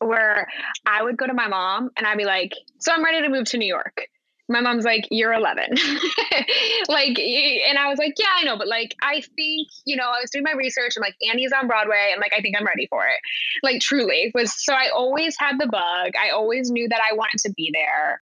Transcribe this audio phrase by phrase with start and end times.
[0.00, 0.48] where
[0.86, 3.46] I would go to my mom and I'd be like, So I'm ready to move
[3.46, 4.08] to New York.
[4.48, 5.64] My mom's like, You're 11.
[6.88, 8.56] like, and I was like, Yeah, I know.
[8.56, 11.66] But like, I think, you know, I was doing my research and like, Annie's on
[11.66, 12.10] Broadway.
[12.12, 13.20] And like, I think I'm ready for it.
[13.62, 16.12] Like, truly was so I always had the bug.
[16.20, 18.22] I always knew that I wanted to be there.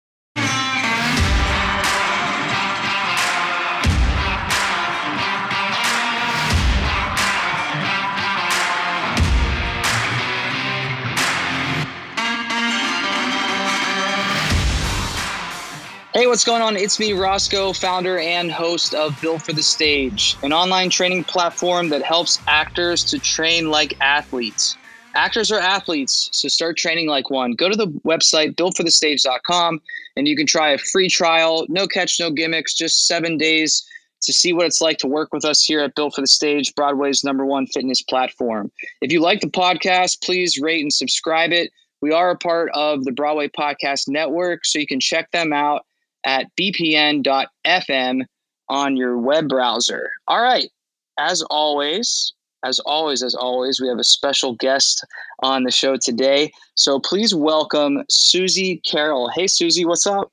[16.15, 16.77] Hey, what's going on?
[16.77, 21.89] It's me, Roscoe, founder and host of Built for the Stage, an online training platform
[21.89, 24.77] that helps actors to train like athletes.
[25.15, 27.53] Actors are athletes, so start training like one.
[27.53, 29.81] Go to the website builtforthestage.com
[30.15, 33.83] and you can try a free trial, no catch, no gimmicks, just seven days
[34.21, 36.75] to see what it's like to work with us here at Built for the Stage,
[36.75, 38.71] Broadway's number one fitness platform.
[39.01, 41.71] If you like the podcast, please rate and subscribe it.
[42.03, 45.87] We are a part of the Broadway Podcast Network, so you can check them out
[46.25, 48.23] at bpn.fm
[48.69, 50.11] on your web browser.
[50.29, 50.71] All right.
[51.19, 52.33] As always,
[52.65, 55.05] as always, as always, we have a special guest
[55.43, 56.53] on the show today.
[56.75, 59.31] So please welcome Susie Carroll.
[59.35, 60.31] Hey, Susie, what's up?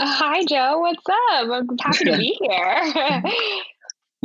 [0.00, 0.78] Hi, Joe.
[0.78, 1.50] What's up?
[1.50, 3.22] I'm happy to be here.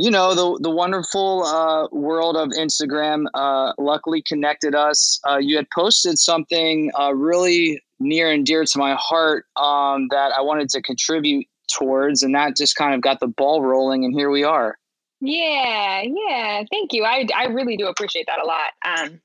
[0.00, 5.20] you know the the wonderful uh, world of Instagram uh, luckily connected us.
[5.28, 10.32] Uh, you had posted something uh, really near and dear to my heart um, that
[10.36, 14.14] I wanted to contribute towards, and that just kind of got the ball rolling, and
[14.14, 14.78] here we are.
[15.20, 16.64] Yeah, yeah.
[16.70, 17.04] Thank you.
[17.04, 18.70] I I really do appreciate that a lot.
[18.82, 19.20] Um,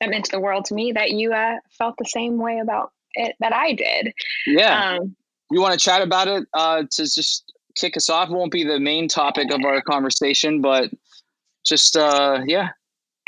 [0.00, 3.36] that meant the world to me that you uh, felt the same way about it
[3.38, 4.12] that I did.
[4.46, 4.96] Yeah.
[4.96, 5.14] Um,
[5.50, 8.28] you want to chat about it uh, to just kick us off?
[8.30, 10.90] Won't be the main topic of our conversation, but
[11.64, 12.70] just uh, yeah,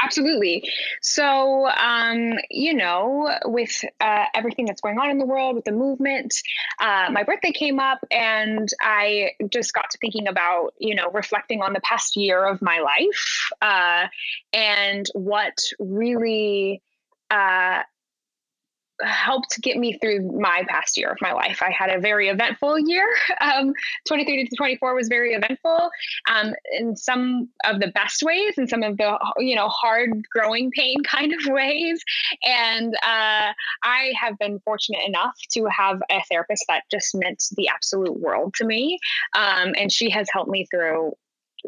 [0.02, 0.68] Absolutely.
[1.02, 5.72] So, um, you know, with uh, everything that's going on in the world, with the
[5.72, 6.34] movement,
[6.80, 11.60] uh, my birthday came up and I just got to thinking about, you know, reflecting
[11.60, 14.06] on the past year of my life uh,
[14.52, 16.82] and what really
[17.30, 17.82] uh,
[19.02, 21.62] helped get me through my past year of my life.
[21.62, 23.06] I had a very eventful year.
[23.40, 23.72] Um,
[24.06, 25.90] 23 to 24 was very eventful
[26.30, 30.70] um, in some of the best ways and some of the, you know, hard growing
[30.72, 32.02] pain kind of ways.
[32.44, 33.52] And uh,
[33.82, 38.54] I have been fortunate enough to have a therapist that just meant the absolute world
[38.54, 38.98] to me.
[39.34, 41.14] Um, and she has helped me through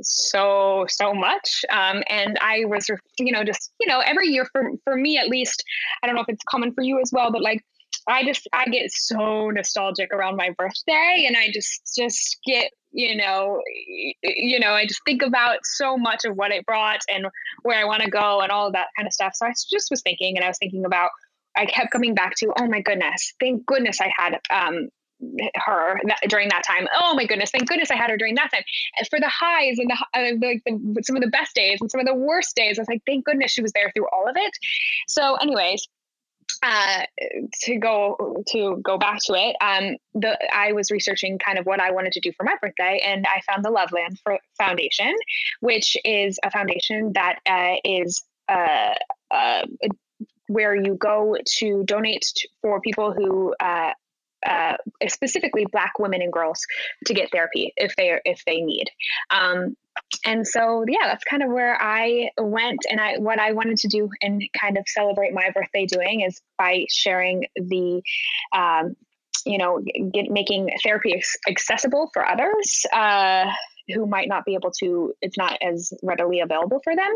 [0.00, 1.64] so so much.
[1.70, 2.88] Um, and i was
[3.18, 5.64] you know just you know every year for for me at least
[6.02, 7.62] i don't know if it's common for you as well but like
[8.08, 13.16] i just i get so nostalgic around my birthday and i just just get you
[13.16, 13.60] know
[14.22, 17.26] you know i just think about so much of what it brought and
[17.62, 19.32] where i want to go and all of that kind of stuff.
[19.34, 21.10] So i just was thinking and i was thinking about
[21.54, 24.88] I kept coming back to, oh my goodness, thank goodness I had um,
[25.54, 26.86] her that, during that time.
[27.00, 27.50] Oh my goodness!
[27.50, 28.62] Thank goodness I had her during that time.
[28.98, 32.00] And for the highs and the uh, like some of the best days and some
[32.00, 34.36] of the worst days, I was like, thank goodness she was there through all of
[34.36, 34.52] it.
[35.08, 35.86] So, anyways,
[36.62, 37.02] uh,
[37.62, 41.80] to go to go back to it, um, the I was researching kind of what
[41.80, 45.14] I wanted to do for my birthday, and I found the Loveland for Foundation,
[45.60, 48.94] which is a foundation that uh, is uh,
[49.30, 49.62] uh
[50.48, 53.54] where you go to donate to, for people who
[54.46, 54.76] uh,
[55.08, 56.64] specifically black women and girls
[57.06, 58.86] to get therapy if they if they need
[59.30, 59.76] um,
[60.24, 63.88] and so yeah that's kind of where i went and i what i wanted to
[63.88, 68.02] do and kind of celebrate my birthday doing is by sharing the
[68.54, 68.94] um,
[69.44, 72.86] you know, get making therapy accessible for others.
[72.92, 73.50] Uh,
[73.88, 77.12] who might not be able to it's not as readily available for them.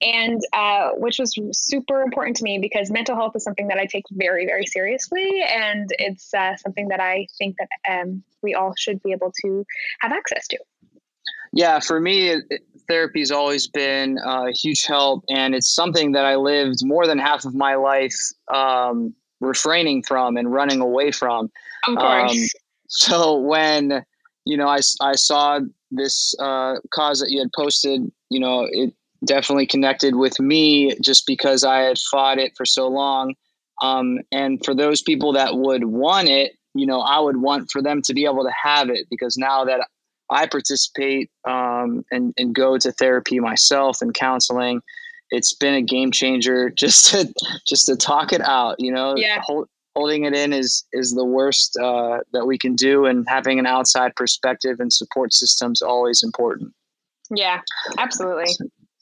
[0.00, 3.86] And uh, which was super important to me because mental health is something that i
[3.86, 5.42] take very very seriously.
[5.42, 9.64] And it's uh, something that i think that um, we all should be able to
[10.00, 10.58] have access to.
[11.52, 12.36] Yeah for me
[12.88, 15.24] therapy has always been a huge help.
[15.28, 18.16] And it's something that i lived more than half of my life
[18.52, 21.50] um, refraining from and running away from.
[21.88, 22.32] Of course.
[22.32, 22.36] Um,
[22.88, 24.04] so when
[24.44, 25.60] you know I, I saw
[25.90, 28.94] this uh, cause that you had posted, you know, it
[29.24, 33.34] definitely connected with me just because I had fought it for so long.
[33.82, 37.82] Um, and for those people that would want it, you know, I would want for
[37.82, 39.86] them to be able to have it because now that
[40.30, 44.80] I participate um, and, and go to therapy myself and counseling,
[45.30, 47.32] it's been a game changer just to
[47.66, 48.76] just to talk it out.
[48.78, 49.40] You know, yeah.
[49.42, 53.58] hold, holding it in is is the worst uh, that we can do, and having
[53.58, 56.72] an outside perspective and support system is always important.
[57.30, 57.60] Yeah,
[57.98, 58.54] absolutely.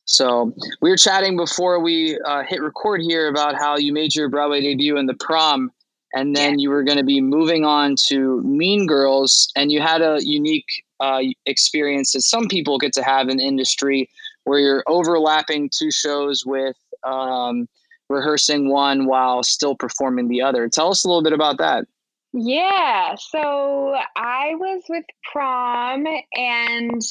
[0.04, 4.28] So we were chatting before we uh, hit record here about how you made your
[4.28, 5.70] Broadway debut in the prom,
[6.14, 6.62] and then yeah.
[6.62, 10.84] you were going to be moving on to Mean Girls, and you had a unique
[11.00, 14.08] uh, experience that some people get to have in industry,
[14.44, 17.68] where you're overlapping two shows with um,
[18.08, 20.68] rehearsing one while still performing the other.
[20.68, 21.86] Tell us a little bit about that.
[22.32, 23.14] Yeah.
[23.16, 27.02] So I was with prom and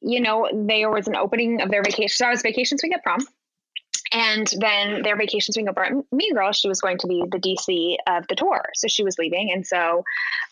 [0.00, 2.14] you know, there was an opening of their vacation.
[2.14, 3.26] So I was vacation swing at prom.
[4.12, 7.38] And then their vacation swing over at Mean Girl, she was going to be the
[7.38, 8.62] DC of the tour.
[8.74, 9.50] So she was leaving.
[9.52, 10.04] And so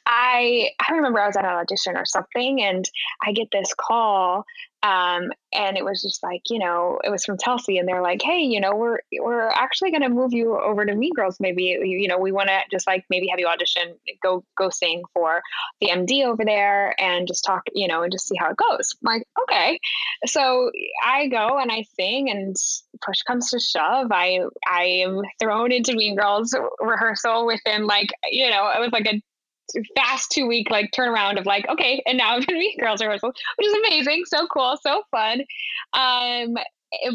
[0.07, 2.89] I I remember I was at an audition or something and
[3.25, 4.45] I get this call
[4.83, 8.21] um, and it was just like, you know, it was from Telsey, and they're like,
[8.23, 11.39] hey, you know, we're we're actually going to move you over to Mean Girls.
[11.39, 15.03] Maybe you know, we want to just like maybe have you audition, go go sing
[15.15, 15.41] for
[15.81, 18.95] the MD over there, and just talk, you know, and just see how it goes.
[19.03, 19.79] I'm like, okay.
[20.27, 20.71] So
[21.05, 22.57] I go and I sing, and
[23.05, 28.51] push comes to shove, I I am thrown into Mean Girls rehearsal within like, you
[28.51, 29.23] know, it was like a
[29.97, 33.33] fast two week like turnaround of like okay and now i'm gonna be girls rehearsal
[33.57, 35.43] which is amazing so cool so fun.
[35.93, 36.57] Um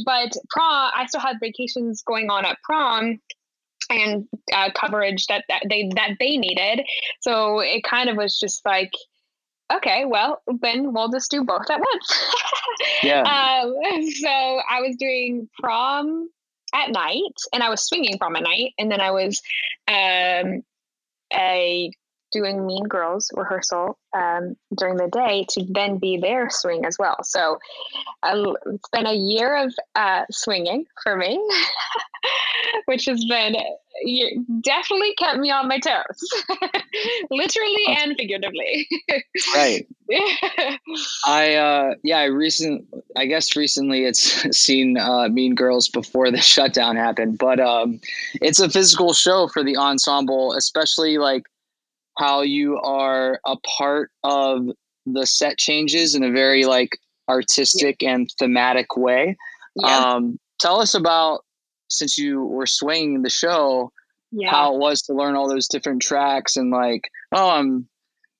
[0.05, 3.19] but prom i still had vacations going on at prom
[3.89, 6.85] and uh, coverage that, that they that they needed.
[7.21, 8.91] So it kind of was just like
[9.71, 12.33] okay well then we'll just do both at once.
[13.01, 13.21] Yeah.
[13.21, 13.73] Um,
[14.11, 16.29] so i was doing prom
[16.75, 19.41] at night and i was swinging prom at night and then i was
[19.87, 20.61] um
[21.33, 21.91] a
[22.31, 27.23] doing Mean Girls rehearsal um, during the day to then be their swing as well.
[27.23, 27.59] So
[28.23, 31.39] uh, it's been a year of uh, swinging for me,
[32.85, 33.55] which has been
[34.61, 36.03] definitely kept me on my toes,
[37.31, 38.87] literally and figuratively.
[39.55, 39.87] right.
[41.25, 46.41] I uh, yeah, I recent I guess recently it's seen uh, Mean Girls before the
[46.41, 47.99] shutdown happened, but um,
[48.35, 51.43] it's a physical show for the ensemble, especially like
[52.17, 54.67] how you are a part of
[55.05, 56.97] the set changes in a very like
[57.29, 58.15] artistic yeah.
[58.15, 59.37] and thematic way.
[59.75, 59.97] Yeah.
[59.97, 61.43] Um, tell us about
[61.89, 63.91] since you were swinging the show,
[64.31, 64.49] yeah.
[64.49, 67.87] how it was to learn all those different tracks and like, oh, I'm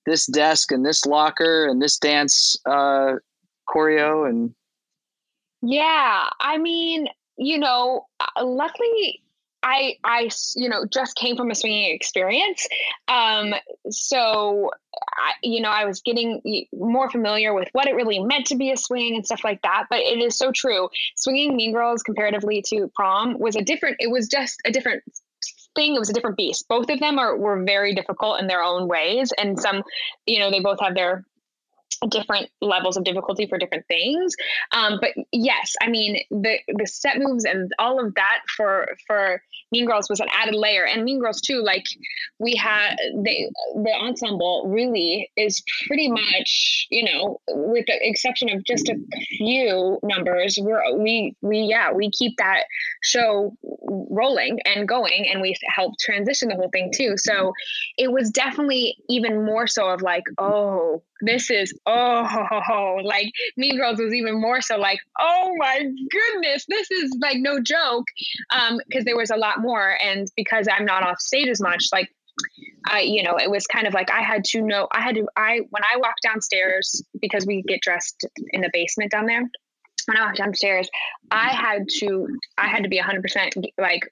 [0.06, 3.14] this desk and this locker and this dance uh,
[3.70, 4.54] choreo and.
[5.62, 7.08] Yeah, I mean,
[7.38, 9.22] you know, uh, luckily
[9.64, 12.68] I, I, you know, just came from a swinging experience.
[13.08, 13.54] Um,
[13.90, 14.72] so,
[15.16, 18.72] I, you know, I was getting more familiar with what it really meant to be
[18.72, 19.86] a swing and stuff like that.
[19.90, 20.90] But it is so true.
[21.16, 25.04] Swinging Mean Girls comparatively to prom was a different, it was just a different
[25.76, 25.96] thing.
[25.96, 26.68] It was a different beast.
[26.68, 29.34] Both of them are, were very difficult in their own ways.
[29.38, 29.84] And some,
[30.26, 31.26] you know, they both have their
[32.10, 34.36] different levels of difficulty for different things.
[34.72, 39.42] Um, but yes i mean the the set moves and all of that for for
[39.72, 40.86] mean girls was an added layer.
[40.86, 41.84] And mean girls too like
[42.40, 48.64] we had the the ensemble really is pretty much you know with the exception of
[48.64, 48.96] just a
[49.38, 52.64] few numbers we're we we yeah we keep that
[53.04, 53.56] show
[53.88, 57.54] rolling and going and we help transition the whole thing too so
[57.98, 64.00] it was definitely even more so of like oh this is oh like mean girls
[64.00, 65.80] was even more so like oh my
[66.12, 68.06] goodness this is like no joke
[68.52, 71.88] um because there was a lot more and because i'm not off stage as much
[71.92, 72.10] like
[72.86, 74.88] I, you know, it was kind of like I had to know.
[74.92, 75.28] I had to.
[75.36, 79.42] I when I walked downstairs because we get dressed in the basement down there.
[80.08, 80.90] When I walked downstairs,
[81.32, 84.10] I had to I had to be 100% like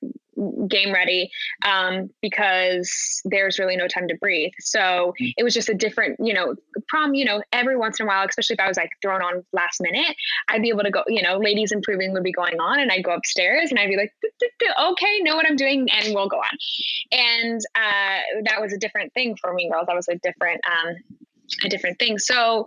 [0.67, 1.31] game ready
[1.63, 4.51] um, because there's really no time to breathe.
[4.59, 5.33] So mm.
[5.37, 6.55] it was just a different, you know,
[6.89, 9.45] prom, you know, every once in a while, especially if I was like thrown on
[9.53, 10.15] last minute,
[10.49, 13.03] I'd be able to go, you know, ladies improving would be going on and I'd
[13.05, 14.13] go upstairs and I'd be like,
[14.77, 16.57] okay, know what I'm doing and we'll go on.
[17.13, 19.85] And uh, that was a different thing for Mean Girls.
[19.87, 20.95] That was a different, um,
[21.63, 22.17] a different thing.
[22.17, 22.65] So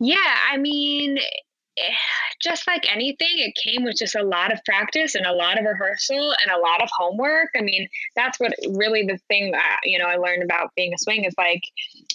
[0.00, 1.18] yeah, I mean,
[2.42, 5.64] just like anything, it came with just a lot of practice and a lot of
[5.64, 7.48] rehearsal and a lot of homework.
[7.56, 10.98] I mean, that's what really the thing that, you know, I learned about being a
[10.98, 11.62] swing is like,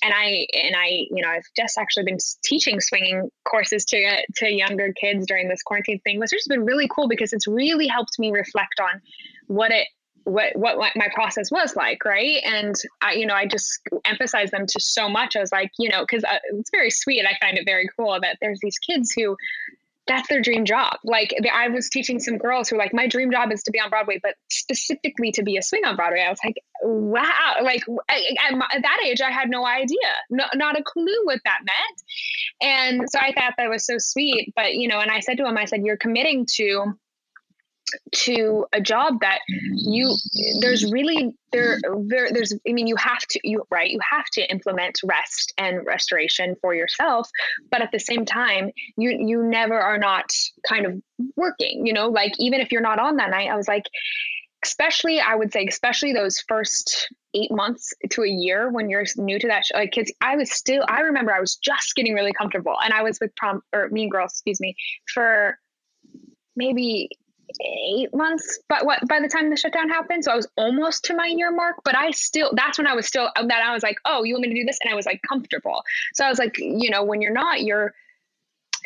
[0.03, 4.21] and I, and I, you know, I've just actually been teaching swinging courses to, uh,
[4.37, 7.87] to younger kids during this quarantine thing, which has been really cool because it's really
[7.87, 9.01] helped me reflect on
[9.47, 9.87] what it
[10.23, 12.37] what what my process was like right?
[12.43, 15.35] And i you know i just emphasize them to so much.
[15.35, 17.25] I was like you know because uh, it's very sweet.
[17.25, 19.35] I find it very cool that there's these kids who
[20.07, 20.97] that's their dream job.
[21.03, 23.79] Like i was teaching some girls who were like my dream job is to be
[23.79, 26.21] on broadway but specifically to be a swing on broadway.
[26.21, 27.55] I was like wow.
[27.63, 29.97] Like at, my, at that age i had no idea.
[30.29, 32.01] No, not a clue what that meant.
[32.61, 35.45] And so i thought that was so sweet but you know and i said to
[35.45, 36.93] him i said you're committing to
[38.11, 39.39] to a job that
[39.73, 40.15] you
[40.59, 44.49] there's really there, there there's i mean you have to you right you have to
[44.51, 47.29] implement rest and restoration for yourself
[47.69, 50.31] but at the same time you you never are not
[50.67, 50.93] kind of
[51.35, 52.09] working you know?
[52.09, 53.83] Like even if you're not on that night i was like
[54.63, 59.39] especially i would say especially those first eight months to a year when you're new
[59.39, 62.33] to that show like kids i was still i remember i was just getting really
[62.33, 64.75] comfortable and i was with prom or mean girls excuse me
[65.13, 65.57] for
[66.55, 67.09] maybe
[67.61, 70.23] eight months but what by the time the shutdown happened.
[70.23, 73.07] So i was almost to my year mark but i still that's when i was
[73.07, 74.77] still that i was like oh you want me to do this?
[74.83, 75.83] And i was like comfortable.
[76.13, 77.93] So i was like you know when you're not you're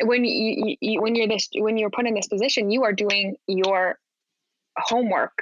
[0.02, 3.36] when you, you when you're this when you're put in this position you are doing
[3.46, 3.98] your
[4.76, 5.38] homework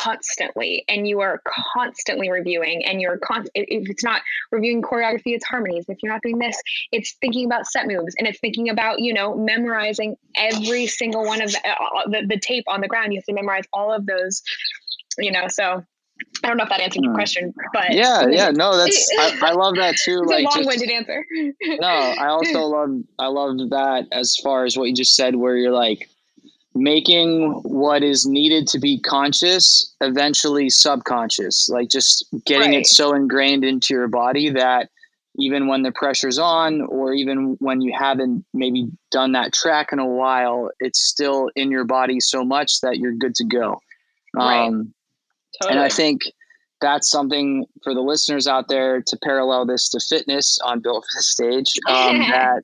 [0.00, 1.42] constantly and you are
[1.74, 6.22] constantly reviewing and you're con- if it's not reviewing choreography it's harmonies if you're not
[6.22, 6.56] doing this
[6.92, 11.42] it's thinking about set moves and it's thinking about you know memorizing every single one
[11.42, 14.06] of the, uh, the, the tape on the ground you have to memorize all of
[14.06, 14.42] those
[15.18, 15.84] you know so
[16.44, 17.16] I don't know if that answered your hmm.
[17.16, 20.22] question, but yeah, yeah, no, that's I, I love that too.
[20.24, 21.24] like a long-winded just, answer.
[21.80, 25.56] no, I also love I love that as far as what you just said, where
[25.56, 26.08] you're like,
[26.74, 32.80] making what is needed to be conscious eventually subconscious like just getting right.
[32.80, 34.88] it so ingrained into your body that
[35.36, 39.98] even when the pressure's on or even when you haven't maybe done that track in
[39.98, 43.80] a while it's still in your body so much that you're good to go
[44.34, 44.66] right.
[44.66, 44.94] um,
[45.60, 45.76] totally.
[45.76, 46.22] and i think
[46.80, 51.18] that's something for the listeners out there to parallel this to fitness on built for
[51.18, 52.62] the stage um, that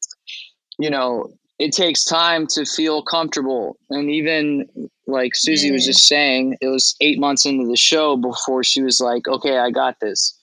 [0.78, 3.78] you know it takes time to feel comfortable.
[3.90, 4.66] And even
[5.06, 9.00] like Susie was just saying, it was eight months into the show before she was
[9.00, 10.38] like, okay, I got this.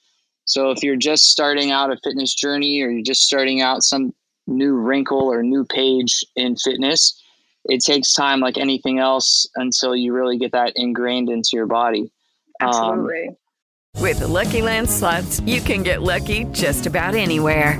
[0.45, 4.13] So if you're just starting out a fitness journey or you're just starting out some
[4.47, 7.19] new wrinkle or new page in fitness,
[7.65, 12.11] it takes time like anything else until you really get that ingrained into your body.
[12.59, 13.27] Um, Absolutely.
[13.29, 17.79] Um, With Lucky Land slots, you can get lucky just about anywhere.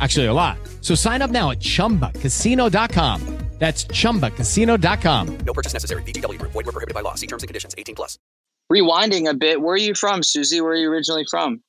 [0.00, 0.58] Actually, a lot.
[0.80, 3.36] So sign up now at chumbacasino.com.
[3.58, 5.38] That's ChumbaCasino.com.
[5.38, 6.02] No purchase necessary.
[6.02, 6.38] VGW.
[6.38, 7.14] Void were prohibited by law.
[7.14, 7.74] See terms and conditions.
[7.76, 8.18] 18 plus.
[8.70, 10.60] Rewinding a bit, where are you from, Susie?
[10.60, 11.62] Where are you originally from?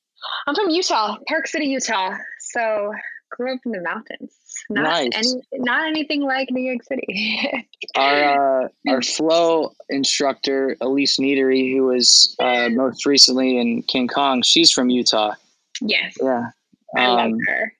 [0.46, 2.16] I'm from Utah, Park City, Utah.
[2.40, 2.92] So
[3.30, 4.34] grew up in the mountains.
[4.68, 5.10] Not nice.
[5.14, 7.68] any, not anything like New York City.
[7.94, 14.42] our uh, our flow instructor, Elise Needery, who was uh, most recently in King Kong,
[14.42, 15.34] she's from Utah.
[15.80, 16.16] Yes.
[16.20, 16.50] Yeah.
[16.96, 17.72] I love um, her.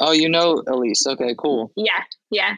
[0.00, 1.06] Oh, you know Elise.
[1.06, 1.72] Okay, cool.
[1.76, 2.56] Yeah, yeah.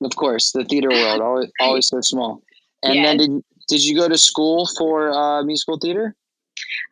[0.00, 2.42] Of course, the theater world always always so small.
[2.82, 3.02] And yeah.
[3.02, 6.14] then did did you go to school for uh, musical theater?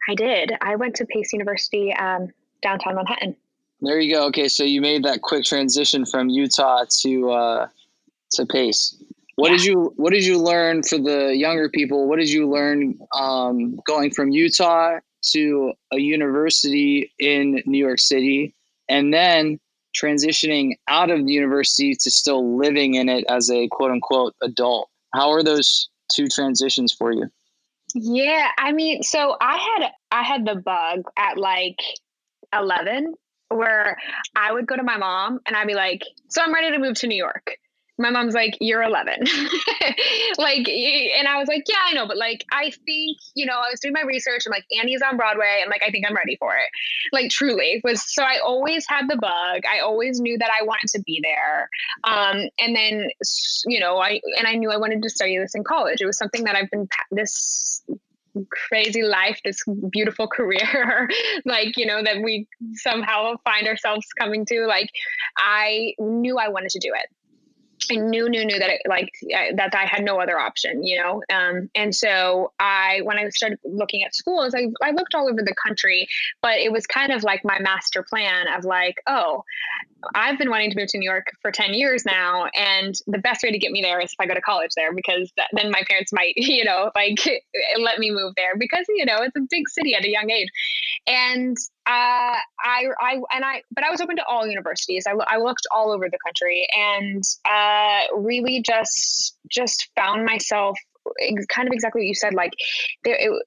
[0.08, 0.52] I did.
[0.60, 2.28] I went to Pace University, um,
[2.62, 3.36] downtown Manhattan.
[3.80, 4.26] There you go.
[4.26, 7.68] Okay, so you made that quick transition from Utah to uh,
[8.32, 8.96] to Pace.
[9.36, 12.08] What did you What did you learn for the younger people?
[12.08, 14.98] What did you learn um, going from Utah
[15.32, 18.54] to a university in New York City,
[18.88, 19.58] and then
[19.94, 24.88] transitioning out of the university to still living in it as a quote unquote adult?
[25.14, 27.28] How are those two transitions for you?
[27.94, 31.78] Yeah, I mean, so I had I had the bug at like
[32.52, 33.14] 11
[33.50, 33.98] where
[34.34, 36.96] I would go to my mom and I'd be like, "So I'm ready to move
[36.96, 37.58] to New York."
[37.98, 39.20] My mom's like you're 11
[40.38, 43.70] like and i was like yeah i know but like i think you know i
[43.70, 46.36] was doing my research and like annie's on broadway and like i think i'm ready
[46.36, 46.68] for it
[47.12, 50.88] like truly was so i always had the bug i always knew that i wanted
[50.88, 51.68] to be there
[52.04, 53.08] um and then
[53.66, 56.18] you know i and i knew i wanted to study this in college it was
[56.18, 57.84] something that i've been this
[58.68, 61.08] crazy life, this beautiful career,
[61.44, 64.66] like, you know, that we somehow find ourselves coming to.
[64.66, 64.90] Like,
[65.36, 67.06] I knew I wanted to do it.
[67.90, 70.98] I knew, knew, knew that it, like I, that I had no other option, you
[70.98, 71.22] know.
[71.32, 75.42] Um, and so I, when I started looking at schools, I, I looked all over
[75.42, 76.06] the country,
[76.42, 79.44] but it was kind of like my master plan of like, oh,
[80.14, 82.46] I've been wanting to move to New York for 10 years now.
[82.54, 84.92] And the best way to get me there is if I go to college there,
[84.92, 87.18] because then my parents might, you know, like
[87.78, 90.48] let me move there because, you know, it's a big city at a young age.
[91.06, 95.04] And uh, I, I, and I, but I was open to all universities.
[95.06, 100.78] I, I looked all over the country and uh, really just, just found myself
[101.48, 102.34] kind of exactly what you said.
[102.34, 102.52] Like
[103.04, 103.42] there, it,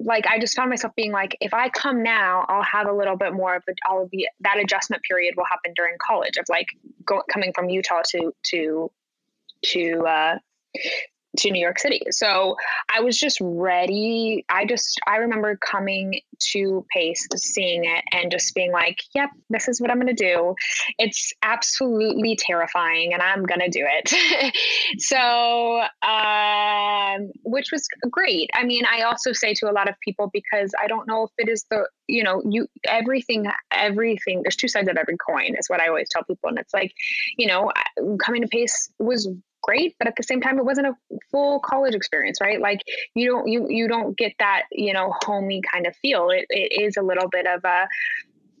[0.00, 3.16] like I just found myself being like, if I come now, I'll have a little
[3.16, 6.44] bit more of the, all of the that adjustment period will happen during college of
[6.48, 6.66] like
[7.06, 8.90] go, coming from Utah to to
[9.66, 10.38] to uh,
[11.38, 12.02] to New York City.
[12.10, 12.56] So
[12.94, 14.44] I was just ready.
[14.48, 16.20] I just, I remember coming
[16.52, 20.24] to Pace, seeing it, and just being like, yep, this is what I'm going to
[20.24, 20.54] do.
[20.98, 24.54] It's absolutely terrifying, and I'm going to do it.
[24.98, 28.50] so, um, which was great.
[28.54, 31.30] I mean, I also say to a lot of people, because I don't know if
[31.38, 35.68] it is the, you know, you, everything, everything, there's two sides of every coin, is
[35.68, 36.48] what I always tell people.
[36.48, 36.92] And it's like,
[37.38, 37.72] you know,
[38.18, 39.28] coming to Pace was
[39.62, 40.94] great but at the same time it wasn't a
[41.30, 42.60] full college experience right?
[42.60, 42.80] Like
[43.14, 46.30] you don't you you don't get that you know homey kind of feel.
[46.30, 47.86] It, it is a little bit of a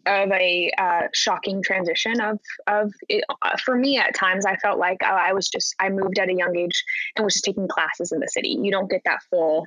[0.04, 4.76] of a uh, shocking transition of of it, uh, for me at times i felt
[4.76, 6.82] like uh, i was just i moved at a young age
[7.14, 8.58] and was just taking classes in the city.
[8.60, 9.64] You don't get that full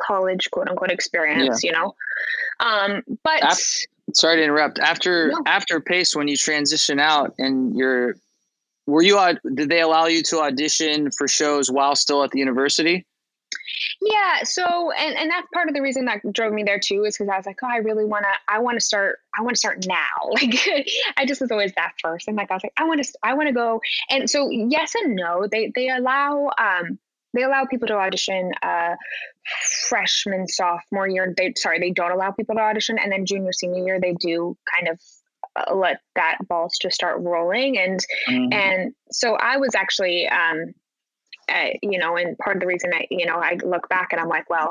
[0.00, 1.70] college quote unquote experience yeah.
[1.70, 1.94] you know?
[2.60, 4.78] Um but after, sorry to interrupt.
[4.78, 5.42] After no.
[5.46, 8.16] after pace when you transition out and you're
[8.86, 9.18] were you
[9.54, 13.06] did they allow you to audition for shows while still at the university?
[14.00, 17.16] Yeah so and and that's part of the reason that drove me there too is
[17.16, 19.54] because i was like oh i really want to i want to start i want
[19.54, 19.96] to start now.
[20.32, 22.28] Like i just was always that first.
[22.28, 23.80] And like i was like i want to i want to go.
[24.10, 26.98] And so yes and no they they allow um
[27.34, 28.96] they allow people to audition uh
[29.88, 33.84] freshman sophomore year they sorry they don't allow people to audition and then junior senior
[33.84, 35.00] year they do kind of
[35.72, 38.52] let that balls just start rolling and mm-hmm.
[38.52, 40.72] and so i was actually um
[41.48, 44.20] uh, you know and part of the reason i you know i look back and
[44.20, 44.68] i'm like well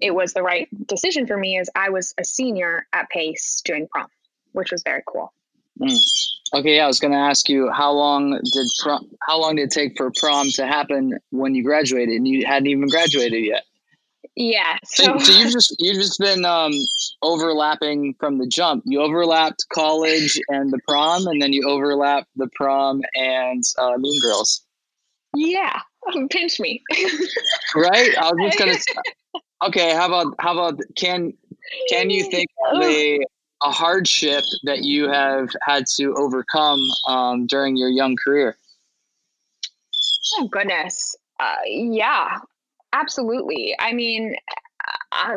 [0.00, 3.88] it was the right decision for me is i was a senior at pace doing
[3.90, 4.06] prom
[4.52, 5.32] which was very cool
[5.80, 5.98] mm.
[6.54, 9.62] okay yeah i was going to ask you how long did prom how long did
[9.62, 13.64] it take for prom to happen when you graduated and you hadn't even graduated yet
[14.36, 16.72] yeah so, so, so you've just you've just been um
[17.22, 18.82] overlapping from the jump.
[18.86, 24.20] You overlapped college and the prom, and then you overlapped the prom and uh, Mean
[24.20, 24.62] Girls.
[25.34, 25.80] Yeah,
[26.30, 26.82] pinch me.
[27.74, 28.16] right?
[28.18, 28.78] I was just gonna.
[29.62, 31.34] Okay, how about how about can
[31.90, 33.20] can you think of a
[33.62, 38.56] a hardship that you have had to overcome um, during your young career?
[40.38, 42.38] Oh goodness, uh, yeah,
[42.92, 43.74] absolutely.
[43.78, 44.34] I mean,
[45.12, 45.36] I,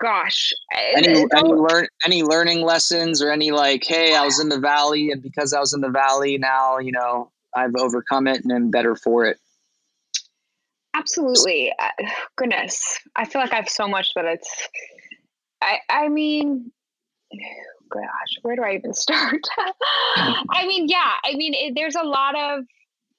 [0.00, 4.58] gosh any any learn any learning lessons or any like hey i was in the
[4.58, 8.52] valley and because i was in the valley now you know i've overcome it and
[8.52, 9.38] i'm better for it.
[10.96, 11.72] Absolutely.
[11.76, 11.88] Uh,
[12.36, 12.98] goodness.
[13.16, 14.68] I feel like i have so much but it's
[15.62, 16.72] i i mean
[17.90, 19.40] gosh where do i even start?
[20.16, 22.64] I mean yeah i mean it, there's a lot of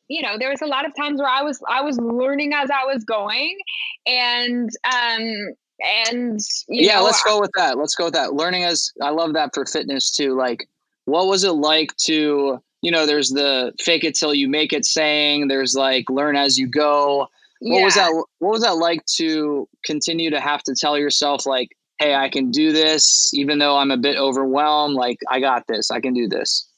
[0.07, 2.69] you know there was a lot of times where i was i was learning as
[2.69, 3.57] i was going
[4.05, 8.91] and um and yeah know, let's go with that let's go with that learning as
[9.01, 10.67] i love that for fitness too like
[11.05, 14.85] what was it like to you know there's the fake it till you make it
[14.85, 17.27] saying there's like learn as you go
[17.59, 17.83] what yeah.
[17.83, 22.13] was that what was that like to continue to have to tell yourself like hey,
[22.13, 24.95] I can do this, even though I'm a bit overwhelmed.
[24.95, 25.91] Like, I got this.
[25.91, 26.69] I can do this.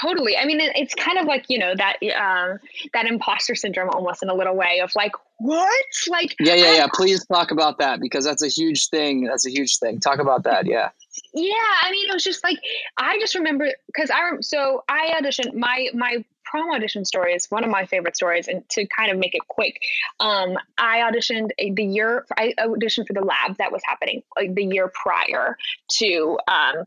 [0.00, 0.36] Totally.
[0.36, 2.58] I mean, it, it's kind of like you know that um,
[2.94, 5.84] that imposter syndrome, almost in a little way of like, what?
[6.08, 6.86] Like, yeah, yeah, yeah.
[6.92, 9.24] Please talk about that because that's a huge thing.
[9.24, 10.00] That's a huge thing.
[10.00, 10.66] Talk about that.
[10.66, 10.90] Yeah.
[11.32, 12.58] Yeah, I mean, it was just like
[12.96, 17.64] I just remember because I so I auditioned my my prom audition story is one
[17.64, 19.80] of my favorite stories, and to kind of make it quick,
[20.20, 24.64] um, I auditioned the year I auditioned for the lab that was happening like the
[24.64, 25.56] year prior
[25.98, 26.84] to um,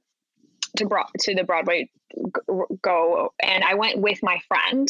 [0.78, 0.88] to
[1.20, 1.90] to the Broadway
[2.82, 4.88] go and I went with my friend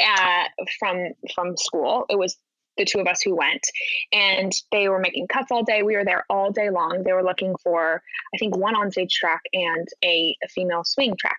[0.00, 0.44] uh,
[0.78, 2.06] from from school.
[2.08, 2.36] It was
[2.76, 3.62] the two of us who went
[4.12, 5.82] and they were making cuts all day.
[5.82, 7.02] We were there all day long.
[7.04, 8.02] They were looking for
[8.34, 11.38] I think one onstage track and a, a female swing track.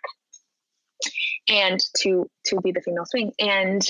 [1.48, 3.32] And to to be the female swing.
[3.40, 3.88] And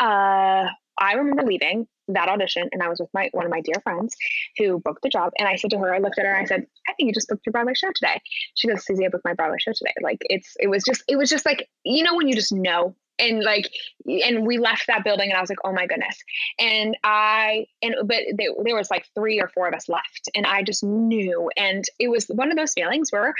[0.00, 0.66] uh
[0.98, 4.16] I remember leaving that audition and I was with my one of my dear friends
[4.56, 5.32] who booked the job.
[5.38, 7.14] And I said to her, I looked at her and I said, I think you
[7.14, 8.20] just booked your Broadway show today.
[8.54, 9.94] She goes, Susie, I booked my Broadway show today.
[10.02, 12.94] Like it's it was just it was just like, you know, when you just know.
[13.18, 13.70] And like
[14.06, 16.16] and we left that building and I was like, oh my goodness.
[16.58, 20.30] And I and but they, there was like three or four of us left.
[20.34, 21.50] And I just knew.
[21.54, 23.34] And it was one of those feelings where,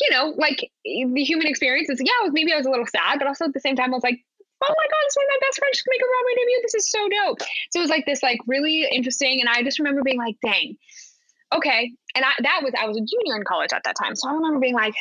[0.00, 3.28] you know, like the human experience is, yeah, maybe I was a little sad, but
[3.28, 4.18] also at the same time I was like,
[4.68, 5.78] oh my god, it's one of my best friends.
[5.78, 6.60] She can make a Broadway debut.
[6.62, 7.40] This is so dope.
[7.70, 9.40] So it was like this, like really interesting.
[9.40, 10.76] And I just remember being like, dang,
[11.54, 11.92] okay.
[12.14, 14.16] And I that was I was a junior in college at that time.
[14.16, 14.94] So I remember being like,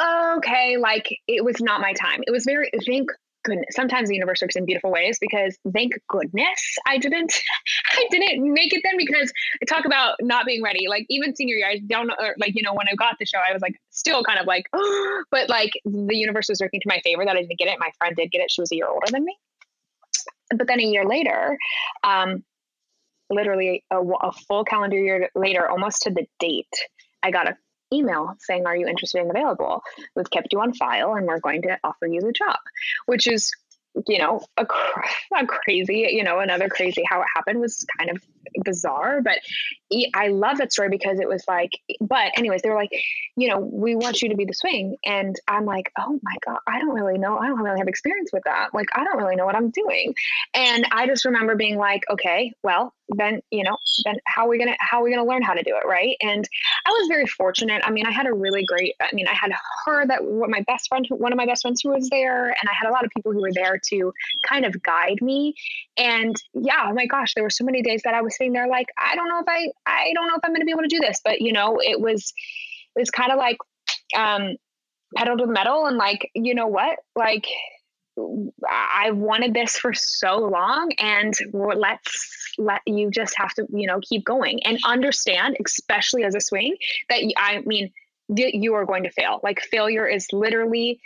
[0.00, 2.22] okay, like it was not my time.
[2.26, 3.10] It was very thank
[3.48, 3.74] goodness.
[3.74, 7.32] Sometimes the universe works in beautiful ways because thank goodness I didn't
[7.94, 9.32] I didn't make it then because
[9.62, 10.88] I talk about not being ready.
[10.88, 13.38] Like even senior year, I don't know like, you know, when I got the show,
[13.38, 16.88] I was like still kind of like, oh, but like the universe was working to
[16.88, 17.78] my favor that I didn't get it.
[17.78, 18.50] My friend did get it.
[18.50, 19.36] She was a year older than me.
[20.56, 21.58] But then a year later,
[22.04, 22.42] um,
[23.30, 26.72] literally a, a full calendar year later, almost to the date,
[27.22, 27.56] I got a
[27.92, 29.82] email saying, Are you interested and available?
[30.14, 32.58] We've kept you on file and we're going to offer you the job,
[33.06, 33.50] which is,
[34.06, 34.66] you know, a,
[35.40, 38.22] a crazy, you know, another crazy how it happened was kind of
[38.64, 39.22] bizarre.
[39.22, 39.38] But
[40.14, 41.70] I love that story because it was like,
[42.00, 42.92] but anyways, they were like,
[43.36, 44.96] you know, we want you to be the swing.
[45.04, 47.38] And I'm like, oh my God, I don't really know.
[47.38, 48.74] I don't really have experience with that.
[48.74, 50.14] Like, I don't really know what I'm doing.
[50.54, 54.58] And I just remember being like, okay, well, then, you know, then how are we
[54.58, 55.86] going to, how are we going to learn how to do it?
[55.86, 56.16] Right.
[56.20, 56.46] And
[56.86, 57.80] I was very fortunate.
[57.84, 59.52] I mean, I had a really great, I mean, I had
[59.86, 62.48] her that what my best friend, one of my best friends who was there.
[62.48, 64.12] And I had a lot of people who were there to
[64.46, 65.54] kind of guide me.
[65.96, 68.68] And yeah, oh my gosh, there were so many days that I was sitting there
[68.68, 70.82] like, I don't know if I, I don't know if I'm going to be able
[70.82, 72.32] to do this, but you know, it was,
[72.96, 73.56] it was kind of like,
[74.16, 74.56] um,
[75.16, 77.46] pedal to the metal and like, you know what, like,
[78.68, 84.00] I've wanted this for so long and let's let you just have to, you know,
[84.02, 86.76] keep going and understand, especially as a swing
[87.08, 87.92] that I mean,
[88.28, 89.40] you are going to fail.
[89.42, 91.00] Like failure is literally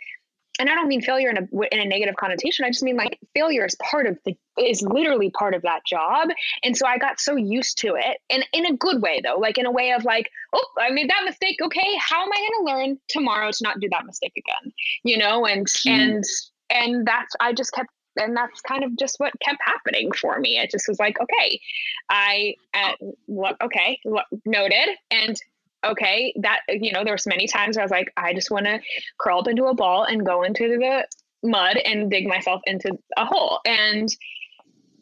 [0.62, 2.64] and I don't mean failure in a in a negative connotation.
[2.64, 6.28] I just mean like failure is part of the is literally part of that job.
[6.62, 9.58] And so I got so used to it, and in a good way though, like
[9.58, 11.56] in a way of like, oh, I made that mistake.
[11.60, 14.72] Okay, how am I going to learn tomorrow to not do that mistake again?
[15.02, 15.90] You know, and mm.
[15.90, 16.24] and
[16.70, 20.58] and that's I just kept and that's kind of just what kept happening for me.
[20.58, 21.60] It just was like, okay,
[22.08, 22.92] I uh,
[23.26, 23.98] what okay,
[24.46, 25.36] noted, and
[25.84, 28.66] okay, that, you know, there was many times where I was like, I just want
[28.66, 28.80] to
[29.18, 31.06] curl up into a ball and go into the
[31.42, 33.60] mud and dig myself into a hole.
[33.64, 34.08] And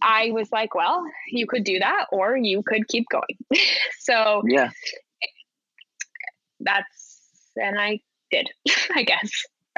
[0.02, 3.38] I was like, well, you could do that or you could keep going.
[4.00, 4.70] so, yeah,
[6.60, 7.20] that's,
[7.56, 8.48] and I did,
[8.94, 9.30] I guess.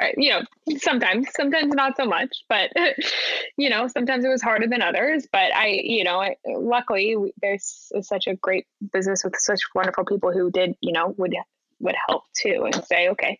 [0.03, 0.41] Uh, you know,
[0.79, 2.71] sometimes, sometimes not so much, but
[3.57, 5.27] you know, sometimes it was harder than others.
[5.31, 10.51] But I, you know, luckily there's such a great business with such wonderful people who
[10.51, 11.35] did, you know, would
[11.79, 13.39] would help too and say, okay,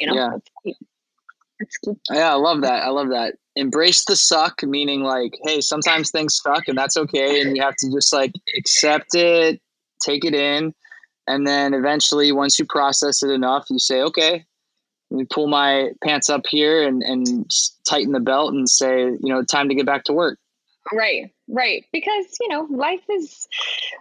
[0.00, 0.28] you know, yeah.
[0.32, 0.76] let's keep,
[1.60, 1.96] let's keep.
[2.10, 2.82] Yeah, I love that.
[2.82, 3.34] I love that.
[3.56, 7.76] Embrace the suck, meaning like, hey, sometimes things suck and that's okay, and you have
[7.76, 9.60] to just like accept it,
[10.04, 10.74] take it in,
[11.26, 14.44] and then eventually, once you process it enough, you say, okay,
[15.30, 17.50] pull my pants up here and, and
[17.88, 20.38] tighten the belt and say, you know, time to get back to work.
[20.92, 21.84] Right, right.
[21.92, 23.48] Because, you know, life is,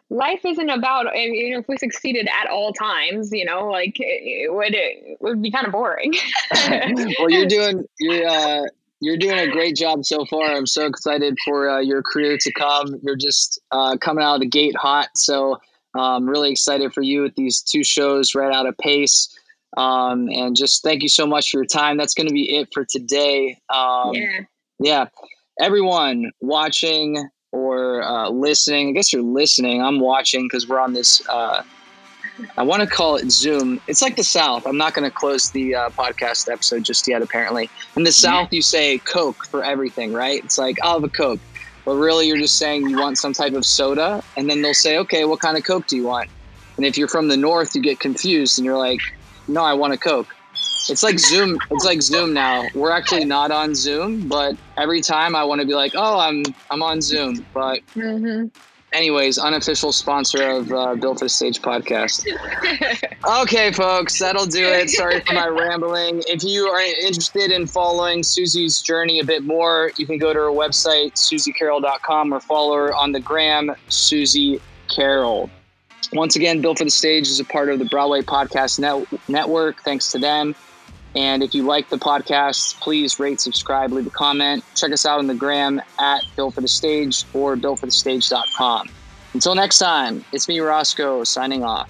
[0.10, 4.04] life isn't about, you know, if we succeeded at all times, you know, like it,
[4.04, 6.13] it would, it would be kind of boring.
[7.19, 8.63] well, you're doing, you're, uh,
[8.99, 10.45] you're doing a great job so far.
[10.45, 12.99] I'm so excited for uh, your career to come.
[13.02, 15.10] You're just uh, coming out of the gate hot.
[15.15, 15.60] So
[15.95, 19.33] I'm um, really excited for you with these two shows right out of pace.
[19.78, 21.98] Um, and just thank you so much for your time.
[21.98, 23.58] That's going to be it for today.
[23.70, 24.40] Um, yeah.
[24.80, 25.06] Yeah.
[25.60, 29.82] Everyone watching or uh, listening, I guess you're listening.
[29.82, 31.64] I'm watching because we're on this uh,
[32.58, 33.80] I want to call it Zoom.
[33.88, 34.66] It's like the South.
[34.66, 37.70] I'm not going to close the uh, podcast episode just yet, apparently.
[37.96, 40.44] In the South, you say Coke for everything, right?
[40.44, 41.40] It's like, I'll have a Coke.
[41.86, 44.24] But really, you're just saying you want some type of soda.
[44.38, 46.30] And then they'll say, okay, what kind of Coke do you want?
[46.78, 49.02] And if you're from the North, you get confused and you're like,
[49.47, 50.27] no, I want a Coke.
[50.89, 51.58] It's like Zoom.
[51.71, 52.67] It's like Zoom now.
[52.75, 56.43] We're actually not on Zoom, but every time I want to be like, oh, I'm
[56.69, 57.45] I'm on Zoom.
[57.53, 58.51] But Mhm.
[58.91, 62.25] anyways, unofficial sponsor of uh, Built for Stage podcast.
[63.25, 64.89] Okay, folks, that'll do it.
[64.89, 66.21] Sorry for my rambling.
[66.27, 70.39] If you are interested in following Susie's journey a bit more, you can go to
[70.39, 74.60] her website, susiecarroll.com, or follow her on the gram, Susie
[74.93, 75.49] Carroll.
[76.12, 79.82] Once again, Built for the Stage is a part of the Broadway Podcast Net- Network.
[79.84, 80.56] Thanks to them.
[81.16, 84.63] And if you like the podcast, please rate, subscribe, leave a comment.
[84.76, 88.89] Check us out on the gram at Built for the Stage or builtforthestage.com.
[89.34, 91.89] Until next time, it's me, Roscoe, signing off.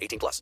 [0.01, 0.41] 18 plus.